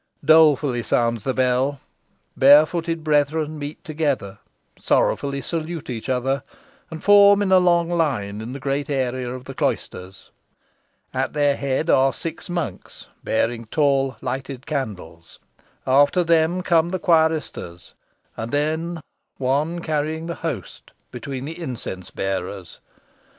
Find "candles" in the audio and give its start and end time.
14.65-15.37